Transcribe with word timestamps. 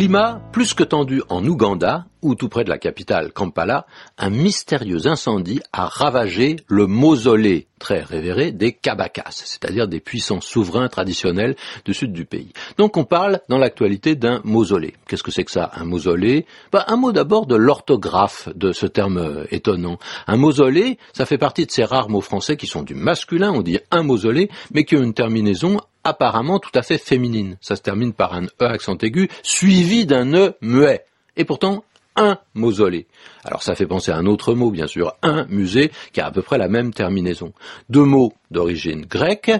Climat 0.00 0.40
plus 0.50 0.72
que 0.72 0.82
tendu 0.82 1.20
en 1.28 1.46
Ouganda, 1.46 2.06
ou 2.22 2.34
tout 2.34 2.48
près 2.48 2.64
de 2.64 2.70
la 2.70 2.78
capitale 2.78 3.32
Kampala, 3.32 3.84
un 4.16 4.30
mystérieux 4.30 5.06
incendie 5.06 5.60
a 5.74 5.84
ravagé 5.84 6.56
le 6.68 6.86
mausolée 6.86 7.66
très 7.78 8.00
révéré 8.00 8.50
des 8.50 8.72
Kabakas, 8.72 9.42
c'est-à-dire 9.44 9.88
des 9.88 10.00
puissants 10.00 10.40
souverains 10.40 10.88
traditionnels 10.88 11.54
du 11.84 11.92
sud 11.92 12.14
du 12.14 12.24
pays. 12.24 12.52
Donc 12.78 12.96
on 12.96 13.04
parle 13.04 13.40
dans 13.50 13.58
l'actualité 13.58 14.14
d'un 14.14 14.40
mausolée. 14.42 14.94
Qu'est-ce 15.06 15.22
que 15.22 15.30
c'est 15.30 15.44
que 15.44 15.50
ça, 15.50 15.70
un 15.74 15.84
mausolée? 15.84 16.46
Ben, 16.72 16.82
Un 16.88 16.96
mot 16.96 17.12
d'abord 17.12 17.44
de 17.44 17.56
l'orthographe 17.56 18.48
de 18.54 18.72
ce 18.72 18.86
terme 18.86 19.18
euh, 19.18 19.44
étonnant. 19.50 19.98
Un 20.26 20.36
mausolée, 20.36 20.96
ça 21.12 21.26
fait 21.26 21.36
partie 21.36 21.66
de 21.66 21.70
ces 21.70 21.84
rares 21.84 22.08
mots 22.08 22.22
français 22.22 22.56
qui 22.56 22.66
sont 22.66 22.82
du 22.82 22.94
masculin, 22.94 23.52
on 23.52 23.60
dit 23.60 23.78
un 23.90 24.02
mausolée, 24.02 24.50
mais 24.72 24.84
qui 24.84 24.96
ont 24.96 25.02
une 25.02 25.14
terminaison 25.14 25.78
apparemment 26.04 26.58
tout 26.58 26.70
à 26.74 26.82
fait 26.82 26.98
féminine. 26.98 27.56
Ça 27.60 27.76
se 27.76 27.82
termine 27.82 28.12
par 28.12 28.34
un 28.34 28.46
E 28.60 28.64
accent 28.64 28.96
aigu, 28.98 29.28
suivi 29.42 30.06
d'un 30.06 30.34
E 30.34 30.54
muet. 30.60 31.04
Et 31.36 31.44
pourtant, 31.44 31.84
un 32.20 32.38
mausolée. 32.54 33.06
Alors 33.44 33.62
ça 33.62 33.74
fait 33.74 33.86
penser 33.86 34.12
à 34.12 34.16
un 34.16 34.26
autre 34.26 34.54
mot, 34.54 34.70
bien 34.70 34.86
sûr, 34.86 35.14
un 35.22 35.46
musée, 35.48 35.90
qui 36.12 36.20
a 36.20 36.26
à 36.26 36.30
peu 36.30 36.42
près 36.42 36.58
la 36.58 36.68
même 36.68 36.92
terminaison. 36.92 37.52
Deux 37.88 38.04
mots 38.04 38.34
d'origine 38.50 39.06
grecque 39.06 39.52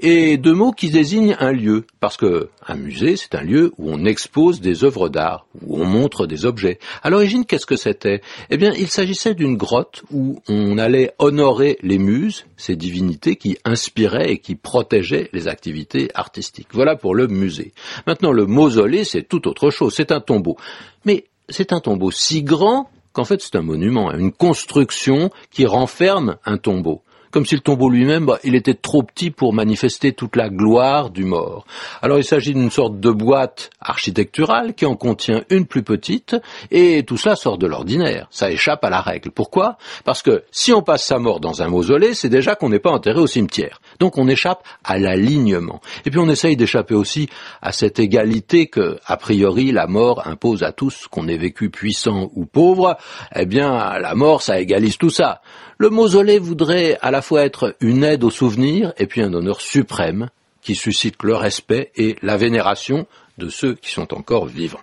et 0.00 0.38
deux 0.38 0.54
mots 0.54 0.72
qui 0.72 0.88
désignent 0.88 1.36
un 1.38 1.52
lieu, 1.52 1.84
parce 2.00 2.16
que 2.16 2.48
un 2.66 2.76
musée, 2.76 3.16
c'est 3.16 3.34
un 3.34 3.42
lieu 3.42 3.72
où 3.76 3.90
on 3.90 4.04
expose 4.04 4.60
des 4.60 4.84
œuvres 4.84 5.08
d'art, 5.08 5.46
où 5.60 5.80
on 5.80 5.84
montre 5.84 6.26
des 6.26 6.46
objets. 6.46 6.78
À 7.02 7.10
l'origine, 7.10 7.44
qu'est-ce 7.44 7.66
que 7.66 7.76
c'était? 7.76 8.22
Eh 8.48 8.56
bien, 8.56 8.72
il 8.72 8.88
s'agissait 8.88 9.34
d'une 9.34 9.56
grotte 9.56 10.02
où 10.10 10.40
on 10.48 10.78
allait 10.78 11.12
honorer 11.18 11.78
les 11.82 11.98
muses, 11.98 12.46
ces 12.56 12.76
divinités 12.76 13.36
qui 13.36 13.58
inspiraient 13.64 14.32
et 14.32 14.38
qui 14.38 14.54
protégeaient 14.54 15.28
les 15.32 15.48
activités 15.48 16.08
artistiques. 16.14 16.68
Voilà 16.72 16.96
pour 16.96 17.14
le 17.14 17.26
musée. 17.26 17.72
Maintenant, 18.06 18.32
le 18.32 18.46
mausolée, 18.46 19.04
c'est 19.04 19.28
tout 19.28 19.46
autre 19.46 19.70
chose, 19.70 19.92
c'est 19.94 20.12
un 20.12 20.20
tombeau. 20.20 20.56
Mais 21.04 21.24
c'est 21.48 21.72
un 21.72 21.80
tombeau 21.80 22.10
si 22.10 22.42
grand 22.42 22.90
qu'en 23.12 23.24
fait 23.24 23.40
c'est 23.40 23.56
un 23.56 23.62
monument, 23.62 24.12
une 24.12 24.32
construction 24.32 25.30
qui 25.50 25.66
renferme 25.66 26.36
un 26.44 26.58
tombeau 26.58 27.02
comme 27.36 27.44
si 27.44 27.54
le 27.54 27.60
tombeau 27.60 27.90
lui-même, 27.90 28.24
bah, 28.24 28.38
il 28.44 28.54
était 28.54 28.72
trop 28.72 29.02
petit 29.02 29.30
pour 29.30 29.52
manifester 29.52 30.12
toute 30.12 30.36
la 30.36 30.48
gloire 30.48 31.10
du 31.10 31.24
mort. 31.24 31.66
Alors 32.00 32.16
il 32.16 32.24
s'agit 32.24 32.54
d'une 32.54 32.70
sorte 32.70 32.98
de 32.98 33.10
boîte 33.10 33.68
architecturale 33.78 34.72
qui 34.72 34.86
en 34.86 34.96
contient 34.96 35.44
une 35.50 35.66
plus 35.66 35.82
petite, 35.82 36.34
et 36.70 37.02
tout 37.02 37.18
cela 37.18 37.36
sort 37.36 37.58
de 37.58 37.66
l'ordinaire. 37.66 38.26
Ça 38.30 38.50
échappe 38.50 38.82
à 38.86 38.88
la 38.88 39.02
règle. 39.02 39.30
Pourquoi? 39.32 39.76
Parce 40.06 40.22
que 40.22 40.44
si 40.50 40.72
on 40.72 40.80
passe 40.80 41.04
sa 41.04 41.18
mort 41.18 41.40
dans 41.40 41.60
un 41.60 41.68
mausolée, 41.68 42.14
c'est 42.14 42.30
déjà 42.30 42.54
qu'on 42.54 42.70
n'est 42.70 42.78
pas 42.78 42.90
enterré 42.90 43.20
au 43.20 43.26
cimetière. 43.26 43.82
Donc 43.98 44.18
on 44.18 44.28
échappe 44.28 44.62
à 44.84 44.98
l'alignement. 44.98 45.80
Et 46.04 46.10
puis 46.10 46.18
on 46.18 46.28
essaye 46.28 46.56
d'échapper 46.56 46.94
aussi 46.94 47.28
à 47.62 47.72
cette 47.72 47.98
égalité 47.98 48.66
que, 48.66 48.98
a 49.06 49.16
priori, 49.16 49.72
la 49.72 49.86
mort 49.86 50.26
impose 50.26 50.62
à 50.62 50.72
tous, 50.72 51.06
qu'on 51.08 51.28
ait 51.28 51.36
vécu 51.36 51.70
puissant 51.70 52.30
ou 52.34 52.46
pauvre. 52.46 52.96
Eh 53.34 53.46
bien, 53.46 53.98
la 53.98 54.14
mort, 54.14 54.42
ça 54.42 54.60
égalise 54.60 54.98
tout 54.98 55.10
ça. 55.10 55.40
Le 55.78 55.90
mausolée 55.90 56.38
voudrait 56.38 56.98
à 57.02 57.10
la 57.10 57.22
fois 57.22 57.44
être 57.44 57.76
une 57.80 58.02
aide 58.04 58.24
au 58.24 58.30
souvenir 58.30 58.92
et 58.96 59.06
puis 59.06 59.22
un 59.22 59.32
honneur 59.34 59.60
suprême 59.60 60.30
qui 60.62 60.74
suscite 60.74 61.22
le 61.22 61.34
respect 61.34 61.92
et 61.96 62.16
la 62.22 62.36
vénération 62.36 63.06
de 63.38 63.48
ceux 63.48 63.74
qui 63.74 63.90
sont 63.90 64.14
encore 64.14 64.46
vivants. 64.46 64.80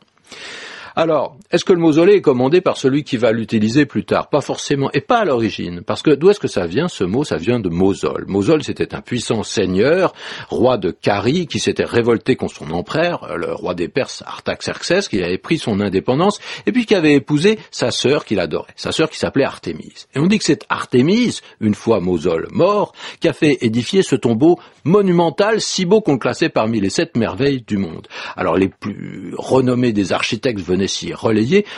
Alors, 0.95 1.37
est-ce 1.51 1.65
que 1.65 1.73
le 1.73 1.79
mausolée 1.79 2.13
est 2.13 2.21
commandé 2.21 2.61
par 2.61 2.77
celui 2.77 3.03
qui 3.03 3.17
va 3.17 3.31
l'utiliser 3.31 3.85
plus 3.85 4.05
tard? 4.05 4.29
Pas 4.29 4.41
forcément, 4.41 4.91
et 4.93 5.01
pas 5.01 5.19
à 5.19 5.25
l'origine, 5.25 5.81
parce 5.81 6.03
que 6.03 6.11
d'où 6.11 6.29
est-ce 6.29 6.39
que 6.39 6.47
ça 6.47 6.67
vient 6.67 6.87
ce 6.87 7.03
mot? 7.03 7.23
Ça 7.23 7.37
vient 7.37 7.59
de 7.59 7.69
Mosol. 7.69 8.25
Mosol, 8.27 8.63
c'était 8.63 8.93
un 8.93 9.01
puissant 9.01 9.41
seigneur, 9.41 10.13
roi 10.49 10.77
de 10.77 10.91
Carie, 10.91 11.47
qui 11.47 11.59
s'était 11.59 11.83
révolté 11.83 12.35
contre 12.35 12.55
son 12.55 12.69
empereur, 12.71 13.37
le 13.37 13.53
roi 13.53 13.73
des 13.73 13.87
Perses 13.87 14.23
Artaxerxès, 14.25 15.07
qui 15.09 15.23
avait 15.23 15.39
pris 15.39 15.57
son 15.57 15.79
indépendance, 15.79 16.39
et 16.67 16.71
puis 16.71 16.85
qui 16.85 16.93
avait 16.93 17.13
épousé 17.13 17.57
sa 17.71 17.89
sœur 17.89 18.23
qu'il 18.23 18.39
adorait, 18.39 18.73
sa 18.75 18.91
sœur 18.91 19.09
qui 19.09 19.17
s'appelait 19.17 19.45
Artémise. 19.45 20.07
Et 20.13 20.19
on 20.19 20.27
dit 20.27 20.37
que 20.37 20.45
c'est 20.45 20.63
Artémise, 20.69 21.41
une 21.59 21.75
fois 21.75 21.99
Mosol 22.01 22.47
mort, 22.51 22.93
qui 23.19 23.27
a 23.27 23.33
fait 23.33 23.57
édifier 23.61 24.03
ce 24.03 24.15
tombeau 24.15 24.59
monumental, 24.83 25.59
si 25.59 25.85
beau 25.85 26.01
qu'on 26.01 26.13
le 26.13 26.19
classait 26.19 26.49
parmi 26.49 26.79
les 26.79 26.89
sept 26.89 27.17
merveilles 27.17 27.63
du 27.65 27.77
monde. 27.77 28.07
Alors 28.35 28.57
les 28.57 28.69
plus 28.69 29.33
renommés 29.37 29.93
des 29.93 30.13
architectes 30.13 30.59
venaient 30.59 30.82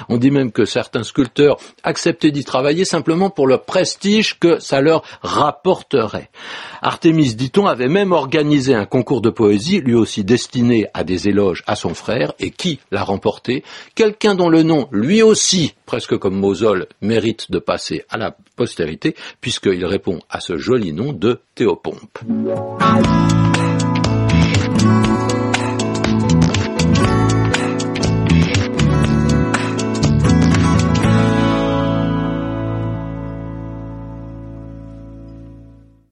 On 0.10 0.18
dit 0.18 0.32
même 0.32 0.52
que 0.52 0.66
certains 0.66 1.04
sculpteurs 1.04 1.58
acceptaient 1.84 2.32
d'y 2.32 2.44
travailler 2.44 2.86
simplement 2.86 3.30
pour 3.30 3.48
le 3.48 3.58
prestige 3.58 4.40
que 4.40 4.60
ça 4.60 4.82
leur 4.82 5.04
rapporterait. 5.22 6.30
Artémis, 6.82 7.36
dit-on, 7.36 7.66
avait 7.66 7.88
même 7.88 8.12
organisé 8.12 8.74
un 8.74 8.86
concours 8.86 9.22
de 9.22 9.30
poésie, 9.30 9.82
lui 9.82 9.96
aussi 9.96 10.24
destiné 10.24 10.88
à 10.94 11.04
des 11.04 11.28
éloges 11.28 11.64
à 11.68 11.76
son 11.76 11.94
frère, 11.94 12.34
et 12.40 12.52
qui 12.52 12.80
l'a 12.92 13.04
remporté? 13.04 13.64
Quelqu'un 13.96 14.36
dont 14.36 14.50
le 14.50 14.64
nom, 14.64 14.88
lui 14.92 15.22
aussi, 15.22 15.74
presque 15.86 16.18
comme 16.18 16.36
Mosol, 16.36 16.88
mérite 17.02 17.52
de 17.52 17.60
passer 17.60 18.04
à 18.10 18.18
la 18.18 18.36
postérité, 18.56 19.16
puisqu'il 19.42 19.86
répond 19.86 20.20
à 20.30 20.40
ce 20.40 20.58
joli 20.58 20.94
nom 20.94 21.14
de 21.14 21.40
Théopompe. 21.56 22.20